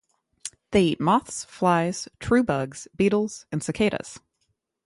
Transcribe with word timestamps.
They 0.71 0.81
eat 0.81 0.99
moths, 0.99 1.43
flies, 1.45 2.07
true 2.19 2.43
bugs, 2.43 2.87
beetles, 2.95 3.45
and 3.51 3.61
cicadas. 3.63 4.19